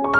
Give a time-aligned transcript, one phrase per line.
[0.00, 0.10] 暮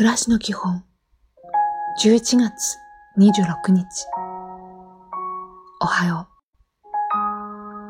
[0.00, 0.82] らしの基本。
[2.02, 2.76] 11月
[3.20, 3.86] 26日。
[5.80, 6.26] おはよ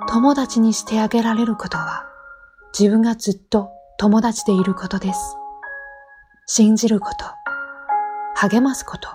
[0.04, 0.06] う。
[0.10, 2.04] 友達にしてあげられることは
[2.78, 5.38] 自分がずっと友達でいることです。
[6.44, 7.24] 信じること、
[8.34, 9.08] 励ますこと、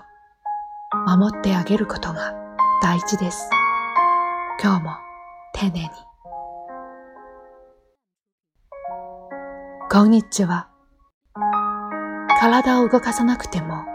[1.06, 2.34] 守ってあげることが
[2.84, 3.48] 大事です。
[4.62, 4.90] 今日も
[5.54, 5.88] 丁寧に。
[9.90, 10.68] こんにちは。
[12.38, 13.86] 体を動かさなくても、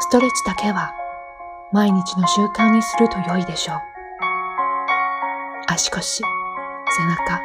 [0.00, 0.92] ストレッチだけは
[1.72, 3.76] 毎日の習慣にすると良いでしょう。
[5.68, 7.40] 足腰、背中、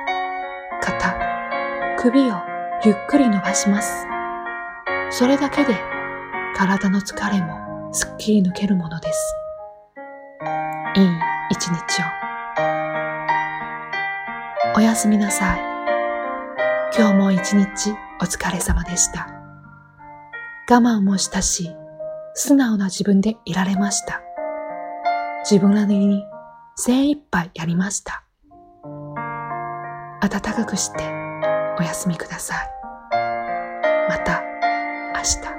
[0.82, 2.42] 肩、首を
[2.84, 4.08] ゆっくり伸ばします。
[5.12, 5.76] それだけで
[6.56, 9.43] 体の疲れもすっきり抜けるものです。
[10.96, 11.10] いい
[11.50, 12.06] 一日を。
[14.76, 15.60] おやすみなさい。
[16.96, 19.28] 今日も一日お疲れ様でした。
[20.70, 21.76] 我慢もしたし、
[22.36, 24.22] 素直な自分でいられました。
[25.50, 26.24] 自分なりに
[26.76, 28.24] 精一杯やりました。
[30.22, 31.04] 暖かくして
[31.80, 32.70] お休みください。
[34.10, 34.44] また
[35.16, 35.53] 明日